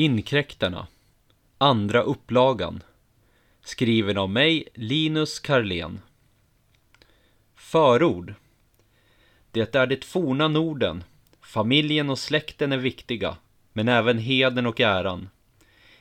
[0.00, 0.86] Inkräktarna
[1.58, 2.82] Andra upplagan
[3.62, 6.00] Skriven av mig, Linus Karlén
[7.54, 8.34] Förord
[9.50, 11.04] Det är det forna Norden.
[11.40, 13.36] Familjen och släkten är viktiga,
[13.72, 15.28] men även heden och äran.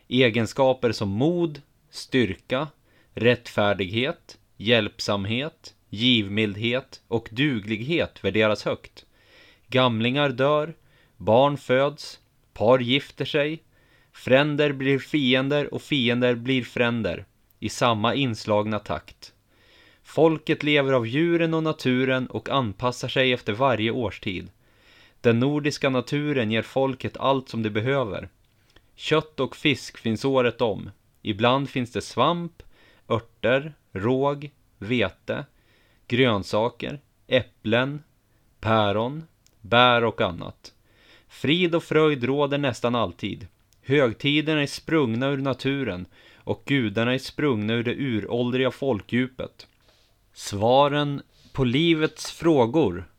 [0.07, 2.67] Egenskaper som mod, styrka,
[3.13, 9.05] rättfärdighet, hjälpsamhet, givmildhet och duglighet värderas högt.
[9.67, 10.73] Gamlingar dör,
[11.17, 12.19] barn föds,
[12.53, 13.63] par gifter sig,
[14.17, 17.25] Fränder blir fiender och fiender blir fränder
[17.59, 19.33] i samma inslagna takt.
[20.03, 24.49] Folket lever av djuren och naturen och anpassar sig efter varje årstid.
[25.21, 28.29] Den nordiska naturen ger folket allt som det behöver.
[28.95, 30.89] Kött och fisk finns året om.
[31.21, 32.63] Ibland finns det svamp,
[33.09, 35.45] örter, råg, vete,
[36.07, 38.03] grönsaker, äpplen,
[38.59, 39.23] päron,
[39.61, 40.73] bär och annat.
[41.27, 43.47] Frid och fröjd råder nästan alltid.
[43.87, 46.05] Högtiderna är sprungna ur naturen
[46.35, 49.67] och gudarna är sprungna ur det uråldriga folkdjupet.
[50.33, 51.21] Svaren
[51.53, 53.09] på livets frågor,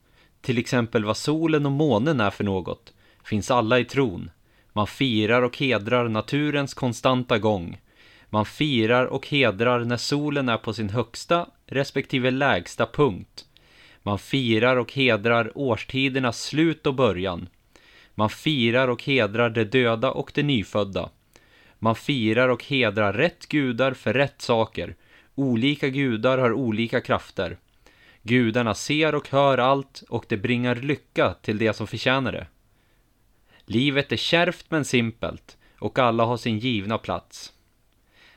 [0.41, 2.93] till exempel vad solen och månen är för något,
[3.25, 4.31] finns alla i tron.
[4.73, 7.81] Man firar och hedrar naturens konstanta gång.
[8.31, 13.45] Man firar och hedrar när solen är på sin högsta respektive lägsta punkt.
[14.03, 17.49] Man firar och hedrar årstidernas slut och början.
[18.19, 21.11] Man firar och hedrar de döda och de nyfödda.
[21.79, 24.97] Man firar och hedrar rätt gudar för rätt saker.
[25.35, 27.59] Olika gudar har olika krafter.
[28.23, 32.47] Gudarna ser och hör allt och det bringar lycka till det som förtjänar det.
[33.65, 37.53] Livet är kärvt men simpelt och alla har sin givna plats.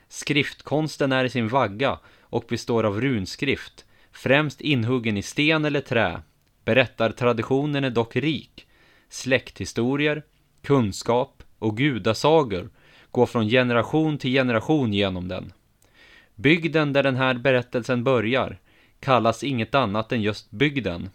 [0.08, 6.22] Skriftkonsten är i sin vagga och består av runskrift, främst inhuggen i sten eller trä.
[6.64, 8.66] Berättartraditionen är dock rik
[9.12, 10.22] släkthistorier,
[10.62, 12.70] kunskap och gudasagor
[13.10, 15.52] går från generation till generation genom den.
[16.34, 18.58] Bygden där den här berättelsen börjar
[19.00, 21.10] kallas inget annat än just bygden.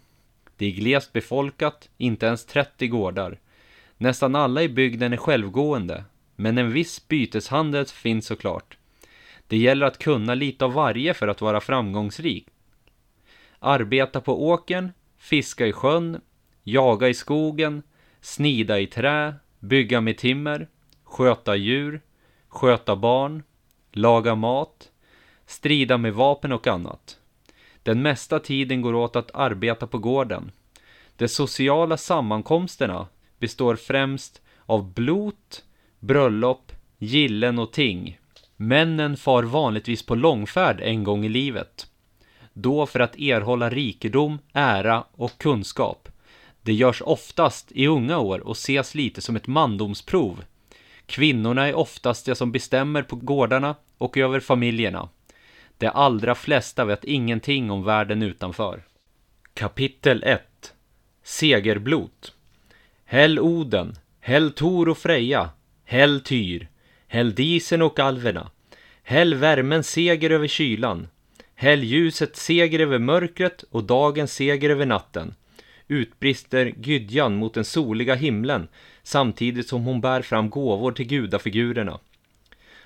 [0.56, 3.38] Det är glest befolkat, inte ens 30 gårdar.
[3.96, 6.04] Nästan alla i bygden är självgående,
[6.36, 8.76] men en viss byteshandel finns såklart.
[9.46, 12.46] Det gäller att kunna lite av varje för att vara framgångsrik.
[13.58, 16.20] Arbeta på åkern, fiska i sjön,
[16.64, 17.82] jaga i skogen,
[18.20, 20.68] snida i trä, bygga med timmer,
[21.04, 22.00] sköta djur,
[22.48, 23.42] sköta barn,
[23.92, 24.90] laga mat,
[25.46, 27.18] strida med vapen och annat.
[27.82, 30.50] Den mesta tiden går åt att arbeta på gården.
[31.16, 33.06] De sociala sammankomsterna
[33.38, 35.64] består främst av blot,
[36.00, 38.18] bröllop, gillen och ting.
[38.56, 41.86] Männen far vanligtvis på långfärd en gång i livet.
[42.52, 46.08] Då för att erhålla rikedom, ära och kunskap.
[46.62, 50.44] Det görs oftast i unga år och ses lite som ett mandomsprov.
[51.06, 55.08] Kvinnorna är oftast de som bestämmer på gårdarna och över familjerna.
[55.78, 58.82] De allra flesta vet ingenting om världen utanför.
[59.54, 60.74] Kapitel 1
[61.22, 62.34] Segerblot
[63.04, 65.50] Häll Oden, häll Tor och Freja,
[65.84, 66.68] häll Tyr,
[67.06, 68.50] häll Disen och alverna,
[69.02, 71.08] häll värmen seger över kylan,
[71.54, 75.34] häll ljuset seger över mörkret och dagen seger över natten
[75.88, 78.68] utbrister Gydjan mot den soliga himlen
[79.02, 82.00] samtidigt som hon bär fram gåvor till gudafigurerna.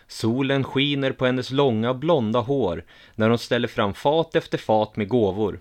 [0.07, 5.09] Solen skiner på hennes långa blonda hår när hon ställer fram fat efter fat med
[5.09, 5.61] gåvor.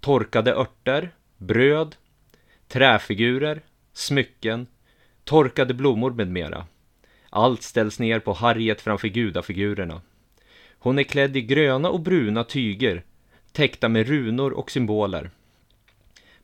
[0.00, 1.96] Torkade örter, bröd,
[2.68, 3.60] träfigurer,
[3.92, 4.66] smycken,
[5.24, 6.66] torkade blommor med mera.
[7.30, 10.02] Allt ställs ner på harriet framför gudafigurerna.
[10.78, 13.04] Hon är klädd i gröna och bruna tyger,
[13.52, 15.30] täckta med runor och symboler.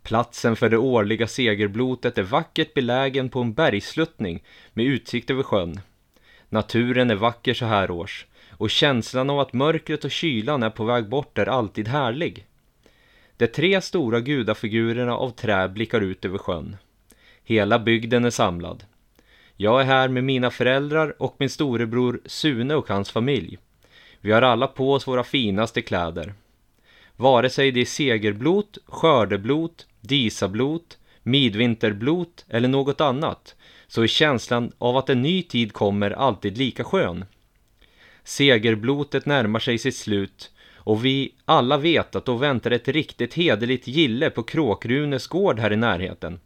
[0.04, 4.42] Platsen för det årliga segerblotet är vackert belägen på en bergsluttning
[4.72, 5.80] med utsikt över sjön.
[6.48, 10.84] Naturen är vacker så här års och känslan av att mörkret och kylan är på
[10.84, 12.46] väg bort är alltid härlig.
[13.36, 16.76] De tre stora gudafigurerna av trä blickar ut över sjön.
[17.44, 18.84] Hela bygden är samlad.
[19.56, 23.58] Jag är här med mina föräldrar och min storebror Sune och hans familj.
[24.20, 26.34] Vi har alla på oss våra finaste kläder.
[27.16, 33.54] Vare sig det är segerblot, skördeblot, disablot, midvinterblot eller något annat
[33.86, 37.24] så är känslan av att en ny tid kommer alltid lika skön.
[38.24, 43.86] Segerblotet närmar sig sitt slut och vi alla vet att då väntar ett riktigt hederligt
[43.86, 46.40] gille på Kråkrunes gård här i närheten.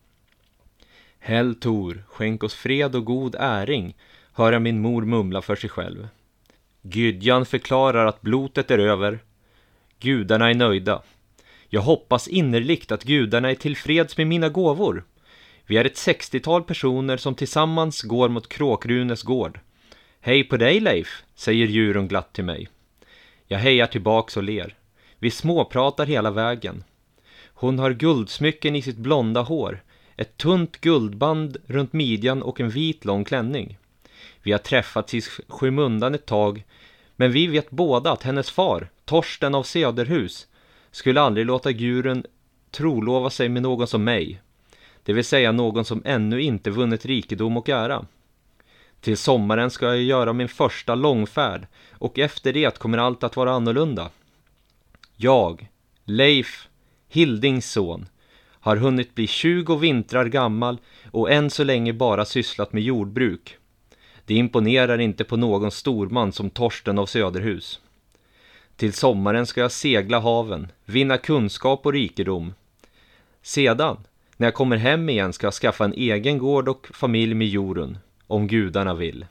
[1.18, 3.96] Häll Tor, skänk oss fred och god äring,
[4.32, 6.08] hör jag min mor mumla för sig själv.
[6.82, 9.18] Gydjan förklarar att blotet är över.
[10.00, 11.02] Gudarna är nöjda.
[11.68, 15.04] Jag hoppas innerligt att gudarna är tillfreds med mina gåvor.
[15.66, 19.60] Vi är ett sextiotal personer som tillsammans går mot Kråkrunes gård.
[20.20, 22.68] Hej på dig Leif, säger djuren glatt till mig.
[23.46, 24.74] Jag hejar tillbaks och ler.
[25.18, 26.84] Vi småpratar hela vägen.
[27.46, 29.82] Hon har guldsmycken i sitt blonda hår,
[30.16, 33.78] ett tunt guldband runt midjan och en vit lång klänning.
[34.42, 36.64] Vi har träffats i skymundan ett tag,
[37.16, 40.46] men vi vet båda att hennes far, Torsten av Söderhus,
[40.98, 42.24] skulle aldrig låta Gurun
[42.70, 44.40] trolova sig med någon som mig,
[45.02, 48.06] det vill säga någon som ännu inte vunnit rikedom och ära.
[49.00, 53.52] Till sommaren ska jag göra min första långfärd och efter det kommer allt att vara
[53.52, 54.10] annorlunda.
[55.16, 55.68] Jag,
[56.04, 56.68] Leif,
[57.08, 58.08] Hildings son,
[58.60, 60.78] har hunnit bli 20 vintrar gammal
[61.10, 63.56] och än så länge bara sysslat med jordbruk.
[64.24, 67.80] Det imponerar inte på någon storman som Torsten av Söderhus.
[68.78, 72.54] Till sommaren ska jag segla haven, vinna kunskap och rikedom.
[73.42, 73.96] Sedan,
[74.36, 77.98] när jag kommer hem igen ska jag skaffa en egen gård och familj med Jorun,
[78.26, 79.26] om gudarna vill.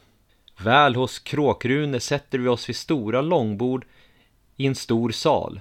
[0.57, 3.85] Väl hos Kråkrune sätter vi oss vid stora långbord
[4.57, 5.59] i en stor sal.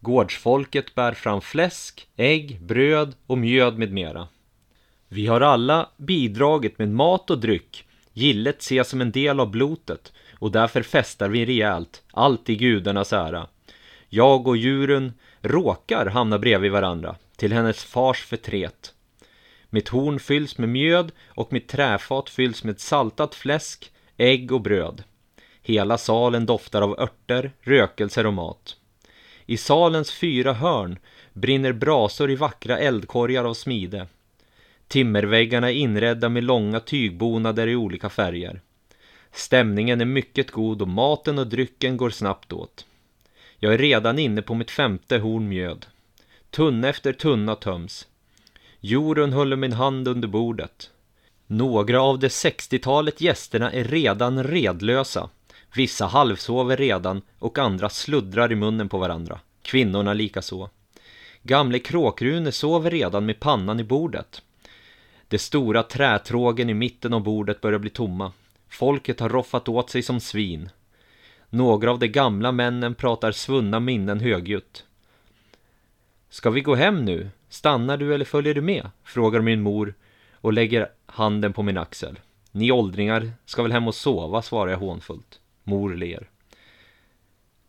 [0.00, 4.28] Gårdsfolket bär fram fläsk, ägg, bröd och mjöd med mera.
[5.08, 7.84] Vi har alla bidragit med mat och dryck.
[8.12, 10.12] Gillet ses som en del av blotet
[10.42, 13.46] och därför festar vi rejält, allt i gudarnas ära.
[14.08, 18.94] Jag och djuren råkar hamna bredvid varandra, till hennes fars förtret.
[19.70, 25.02] Mitt horn fylls med mjöd och mitt träfat fylls med saltat fläsk, ägg och bröd.
[25.62, 28.76] Hela salen doftar av örter, rökelser och mat.
[29.46, 30.98] I salens fyra hörn
[31.32, 34.06] brinner brasor i vackra eldkorgar av smide.
[34.88, 38.60] Timmerväggarna är inredda med långa tygbonader i olika färger.
[39.32, 42.86] Stämningen är mycket god och maten och drycken går snabbt åt.
[43.58, 45.86] Jag är redan inne på mitt femte horn mjöd.
[46.50, 48.06] Tunna efter tunna töms.
[48.80, 50.90] Jorun håller min hand under bordet.
[51.46, 55.30] Några av det sextiotalet gästerna är redan redlösa.
[55.74, 59.40] Vissa halvsover redan och andra sluddrar i munnen på varandra.
[59.62, 60.70] Kvinnorna likaså.
[61.42, 64.42] Gamle Kråkrune sover redan med pannan i bordet.
[65.28, 68.32] De stora trätrågen i mitten av bordet börjar bli tomma.
[68.72, 70.70] Folket har roffat åt sig som svin.
[71.50, 74.86] Några av de gamla männen pratar svunna minnen högljutt.
[76.28, 77.30] Ska vi gå hem nu?
[77.48, 78.90] Stannar du eller följer du med?
[79.04, 79.94] Frågar min mor
[80.32, 82.20] och lägger handen på min axel.
[82.52, 85.40] Ni åldringar ska väl hem och sova, svarar jag hånfullt.
[85.64, 86.30] Mor ler.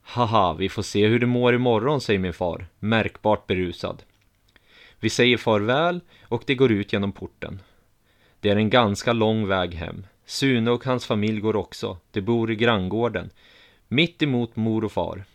[0.01, 4.03] Haha, vi får se hur du mår imorgon, säger min far, märkbart berusad.
[4.99, 7.59] Vi säger farväl och det går ut genom porten.
[8.39, 10.05] Det är en ganska lång väg hem.
[10.25, 11.97] Sune och hans familj går också.
[12.11, 13.29] De bor i granngården,
[13.87, 15.25] mitt emot mor och far.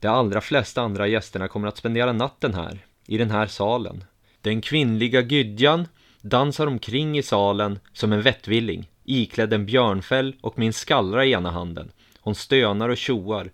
[0.00, 4.04] De allra flesta andra gästerna kommer att spendera natten här, i den här salen.
[4.40, 5.88] Den kvinnliga Gydjan
[6.20, 11.50] dansar omkring i salen som en vettvilling, iklädd en björnfäll och min skallra i ena
[11.50, 11.92] handen.
[12.20, 13.50] Hon stönar och tjoar,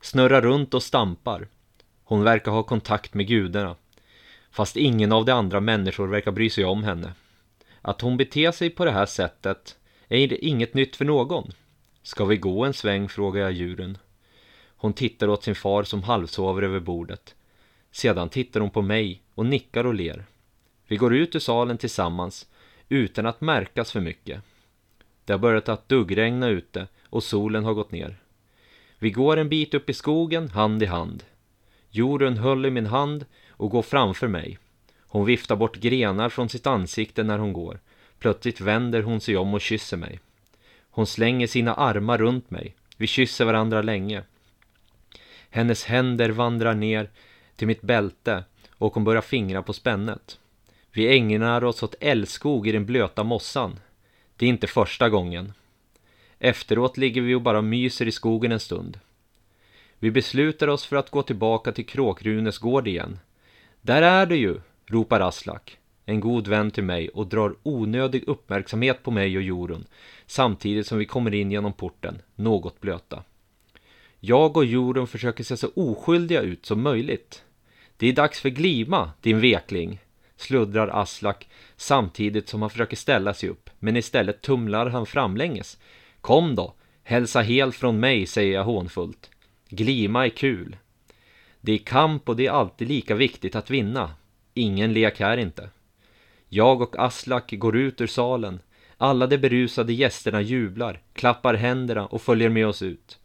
[0.00, 1.48] snurrar runt och stampar.
[2.04, 3.76] Hon verkar ha kontakt med gudarna.
[4.50, 7.12] Fast ingen av de andra människor verkar bry sig om henne.
[7.86, 9.76] Att hon beter sig på det här sättet
[10.08, 11.52] är inget nytt för någon.
[12.02, 13.98] Ska vi gå en sväng, frågar jag djuren.
[14.76, 17.34] Hon tittar åt sin far som halvsover över bordet.
[17.90, 20.24] Sedan tittar hon på mig och nickar och ler.
[20.86, 22.48] Vi går ut ur salen tillsammans
[22.88, 24.42] utan att märkas för mycket.
[25.24, 28.16] Det har börjat att duggregna ute och solen har gått ner.
[28.98, 31.24] Vi går en bit upp i skogen, hand i hand.
[31.90, 34.58] Jorun höll i min hand och går framför mig.
[35.14, 37.80] Hon viftar bort grenar från sitt ansikte när hon går.
[38.18, 40.20] Plötsligt vänder hon sig om och kysser mig.
[40.90, 42.74] Hon slänger sina armar runt mig.
[42.96, 44.22] Vi kysser varandra länge.
[45.50, 47.10] Hennes händer vandrar ner
[47.56, 50.38] till mitt bälte och hon börjar fingra på spännet.
[50.92, 53.80] Vi ägnar oss åt älskog i den blöta mossan.
[54.36, 55.52] Det är inte första gången.
[56.38, 59.00] Efteråt ligger vi och bara myser i skogen en stund.
[59.98, 63.18] Vi beslutar oss för att gå tillbaka till Kråkrunes gård igen.
[63.80, 69.02] Där är du ju, ropar Aslak, en god vän till mig och drar onödig uppmärksamhet
[69.02, 69.86] på mig och Jorun
[70.26, 73.22] samtidigt som vi kommer in genom porten, något blöta.
[74.20, 77.44] Jag och Jorun försöker se så oskyldiga ut som möjligt.
[77.96, 80.00] Det är dags för glima, din vekling,
[80.36, 85.78] sluddrar Aslak samtidigt som han försöker ställa sig upp, men istället tumlar han framlänges.
[86.20, 89.30] Kom då, hälsa helt från mig, säger jag hånfullt.
[89.68, 90.76] Glima är kul.
[91.60, 94.10] Det är kamp och det är alltid lika viktigt att vinna.
[94.54, 95.70] Ingen lek här inte.
[96.48, 98.60] Jag och Aslak går ut ur salen.
[98.96, 103.18] Alla de berusade gästerna jublar, klappar händerna och följer med oss ut.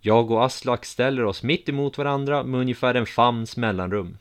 [0.00, 4.18] Jag och Aslak ställer oss mitt emot varandra med ungefär en famns mellanrum.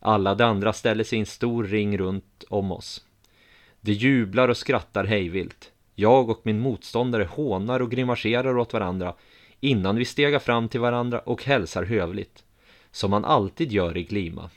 [0.00, 3.04] Alla de andra ställer sig i en stor ring runt om oss.
[3.80, 5.72] De jublar och skrattar hejvilt.
[5.94, 9.14] Jag och min motståndare hånar och grimaserar åt varandra
[9.60, 12.44] innan vi stegar fram till varandra och hälsar hövligt.
[12.90, 14.50] Som man alltid gör i Glima.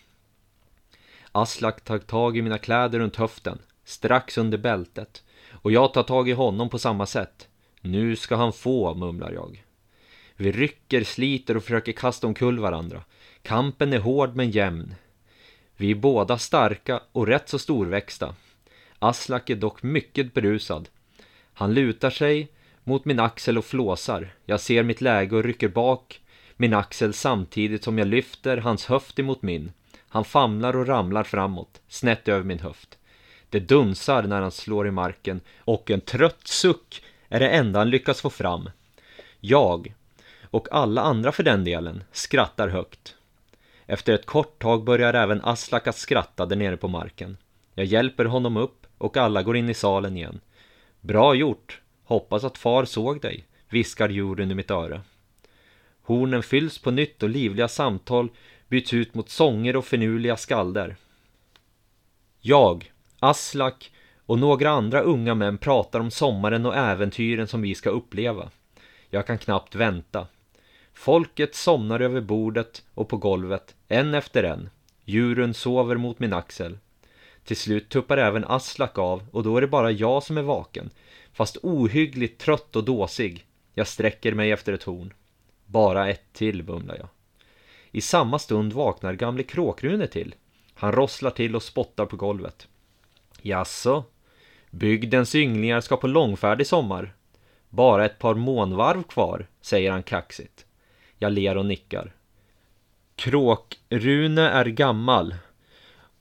[1.42, 5.24] Aslak tar tag i mina kläder runt höften, strax under bältet.
[5.52, 7.48] Och jag tar tag i honom på samma sätt.
[7.82, 9.64] Nu ska han få, mumlar jag.
[10.36, 13.04] Vi rycker, sliter och försöker kasta omkull varandra.
[13.42, 14.96] Kampen är hård men jämn.
[15.78, 18.36] Vi är båda starka och rätt så storväxta.
[19.00, 20.90] Aslak är dock mycket berusad.
[21.54, 22.52] Han lutar sig
[22.84, 24.34] mot min axel och flåsar.
[24.46, 26.22] Jag ser mitt läge och rycker bak
[26.58, 29.72] min axel samtidigt som jag lyfter hans höft emot min.
[30.10, 32.98] Han famlar och ramlar framåt, snett över min höft.
[33.50, 37.90] Det dunsar när han slår i marken och en trött suck är det enda han
[37.90, 38.70] lyckas få fram.
[39.40, 39.94] Jag,
[40.44, 43.16] och alla andra för den delen, skrattar högt.
[43.86, 47.38] Efter ett kort tag börjar även Aslak att skratta där nere på marken.
[47.74, 50.40] Jag hjälper honom upp och alla går in i salen igen.
[51.02, 51.82] Bra gjort!
[52.04, 55.02] Hoppas att far såg dig, viskar juryn i mitt öra.
[56.02, 58.30] Hornen fylls på nytt och livliga samtal
[58.70, 60.96] byts ut mot sånger och finurliga skalder.
[62.42, 63.92] Jag, Aslak
[64.26, 68.50] och några andra unga män pratar om sommaren och äventyren som vi ska uppleva.
[69.10, 70.28] Jag kan knappt vänta.
[70.94, 74.70] Folket somnar över bordet och på golvet, en efter en.
[75.06, 76.78] Djuren sover mot min axel.
[77.44, 80.90] Till slut tuppar även Aslak av och då är det bara jag som är vaken.
[81.34, 83.46] Fast ohyggligt trött och dåsig.
[83.74, 85.14] Jag sträcker mig efter ett horn.
[85.66, 87.08] Bara ett till, mumlar jag.
[87.92, 90.36] I samma stund vaknar gamle Kråkrune till.
[90.74, 92.68] Han rosslar till och spottar på golvet.
[93.42, 94.04] Jaså?
[94.70, 97.14] Bygdens ynglingar ska på långfärd i sommar.
[97.70, 100.66] Bara ett par månvarv kvar, säger han kaxigt.
[101.18, 102.14] Jag ler och nickar.
[103.16, 105.36] Kråkrune är gammal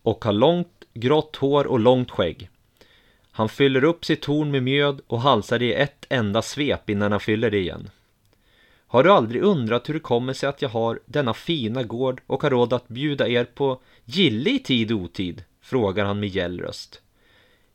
[0.03, 2.51] och har långt grått hår och långt skägg.
[3.31, 7.13] Han fyller upp sitt torn med mjöd och halsar det i ett enda svep innan
[7.13, 7.91] han fyller det igen.
[8.91, 12.43] Har du aldrig undrat hur det kommer sig att jag har denna fina gård och
[12.43, 15.45] har råd att bjuda er på gille i tid och otid?
[15.61, 17.03] Frågar han med gäll röst.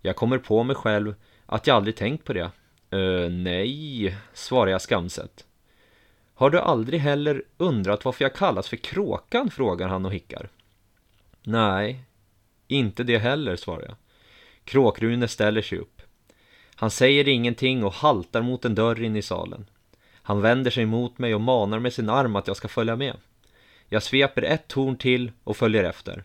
[0.01, 1.15] Jag kommer på mig själv
[1.45, 2.51] att jag aldrig tänkt på det.
[2.93, 5.45] Uh, nej, svarar jag skamset.
[6.33, 9.51] Har du aldrig heller undrat varför jag kallas för kråkan?
[9.51, 10.49] frågar han och hickar.
[11.43, 12.03] Nej,
[12.67, 13.95] inte det heller, svarar jag.
[14.63, 16.01] Kråkrune ställer sig upp.
[16.75, 19.65] Han säger ingenting och haltar mot en dörr in i salen.
[20.23, 23.15] Han vänder sig mot mig och manar med sin arm att jag ska följa med.
[23.89, 26.23] Jag sveper ett torn till och följer efter.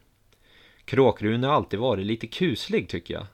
[0.85, 3.27] Kråkrune har alltid varit lite kuslig tycker jag.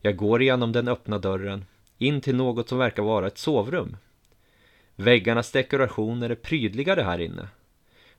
[0.00, 1.64] Jag går igenom den öppna dörren,
[1.98, 3.96] in till något som verkar vara ett sovrum.
[4.96, 7.48] Väggarnas dekorationer är prydligare här inne.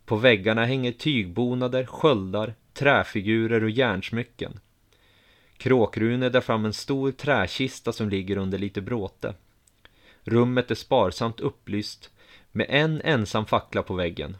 [0.05, 4.59] På väggarna hänger tygbonader, sköldar, träfigurer och järnsmycken.
[5.57, 9.33] Kråkrune drar fram en stor träkista som ligger under lite bråte.
[10.23, 12.09] Rummet är sparsamt upplyst
[12.51, 14.37] med en ensam fackla på väggen.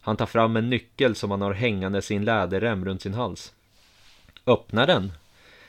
[0.00, 3.52] Han tar fram en nyckel som han har hängande sin läderrem runt sin hals.
[4.46, 5.12] Öppna den,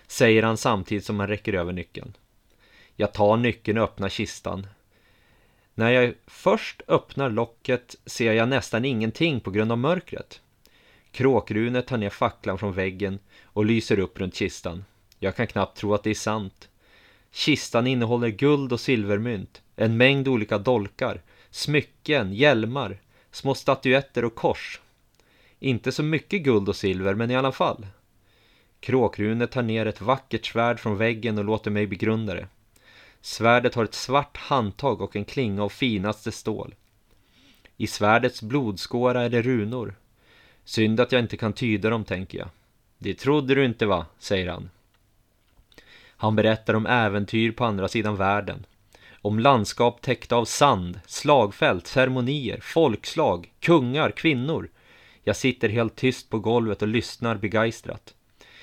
[0.08, 2.14] säger han samtidigt som han räcker över nyckeln.
[2.96, 4.68] Jag tar nyckeln och öppnar kistan.
[5.76, 10.42] När jag först öppnar locket ser jag nästan ingenting på grund av mörkret.
[11.12, 14.86] Kråkrune tar ner facklan från väggen och lyser upp runt kistan.
[15.20, 16.70] Jag kan knappt tro att det är sant.
[17.36, 21.22] Kistan innehåller guld och silvermynt, en mängd olika dolkar,
[21.52, 24.82] smycken, hjälmar, små statyetter och kors.
[25.60, 27.88] Inte så mycket guld och silver, men i alla fall.
[28.80, 32.48] Kråkrune tar ner ett vackert svärd från väggen och låter mig begrunda det.
[33.22, 36.76] Svärdet har ett svart handtag och en klinga av finaste stål.
[37.78, 39.96] I svärdets blodskåra är det runor.
[40.66, 42.50] Synd att jag inte kan tyda dem, tänker jag.
[42.98, 44.70] Det trodde du inte va, säger han.
[46.18, 48.66] Han berättar om äventyr på andra sidan världen.
[49.22, 54.70] Om landskap täckta av sand, slagfält, ceremonier, folkslag, kungar, kvinnor.
[55.24, 58.14] Jag sitter helt tyst på golvet och lyssnar begeistrat.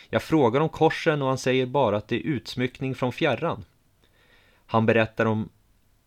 [0.09, 3.65] Jag frågar om korsen och han säger bara att det är utsmyckning från fjärran.
[4.67, 5.49] Han berättar om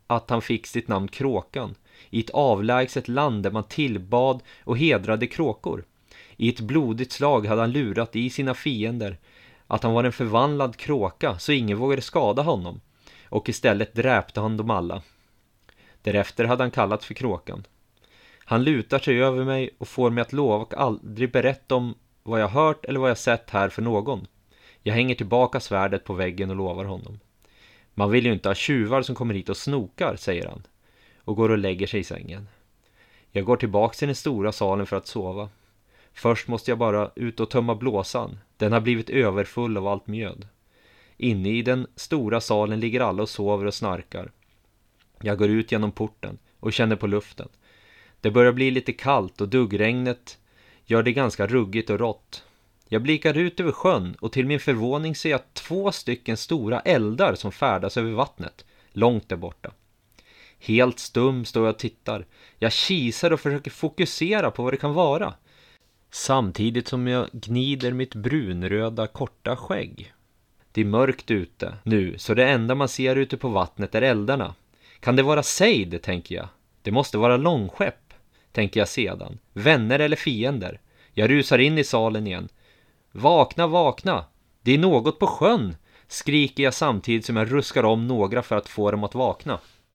[0.07, 1.75] att han fick sitt namn Kråkan
[2.09, 5.83] i ett avlägset land där man tillbad och hedrade kråkor.
[6.37, 9.17] I ett blodigt slag hade han lurat i sina fiender
[9.67, 12.81] att han var en förvandlad kråka så ingen vågade skada honom
[13.29, 15.01] och istället dräpte han dem alla.
[16.01, 17.65] Därefter hade han kallats för kråkan.
[18.45, 22.41] Han lutar sig över mig och får mig att lova och aldrig berätta om vad
[22.41, 24.27] jag hört eller vad jag sett här för någon.
[24.81, 27.19] Jag hänger tillbaka svärdet på väggen och lovar honom.
[27.93, 30.63] Man vill ju inte ha tjuvar som kommer hit och snokar, säger han
[31.17, 32.47] och går och lägger sig i sängen.
[33.31, 35.49] Jag går tillbaks till den stora salen för att sova.
[36.13, 38.39] Först måste jag bara ut och tömma blåsan.
[38.57, 40.47] Den har blivit överfull av allt mjöd.
[41.17, 44.31] Inne i den stora salen ligger alla och sover och snarkar.
[45.21, 47.49] Jag går ut genom porten och känner på luften.
[48.21, 50.37] Det börjar bli lite kallt och duggregnet
[50.85, 52.43] gör det ganska ruggigt och rått.
[52.87, 57.35] Jag blickar ut över sjön och till min förvåning ser jag två stycken stora eldar
[57.35, 59.71] som färdas över vattnet, långt där borta.
[60.59, 62.25] Helt stum står jag och tittar.
[62.59, 65.33] Jag kisar och försöker fokusera på vad det kan vara.
[66.15, 70.13] Samtidigt som jag gnider mitt brunröda korta skägg.
[70.71, 74.55] Det är mörkt ute nu, så det enda man ser ute på vattnet är eldarna.
[74.99, 76.01] Kan det vara Sejd?
[76.01, 76.47] tänker jag.
[76.81, 78.13] Det måste vara långskepp,
[78.51, 79.39] tänker jag sedan.
[79.53, 80.79] Vänner eller fiender.
[81.13, 82.49] Jag rusar in i salen igen.
[83.11, 84.25] Vakna, vakna!
[84.61, 85.75] Det är något på sjön!
[86.07, 89.59] Skriker jag samtidigt som jag ruskar om några för att få dem att vakna.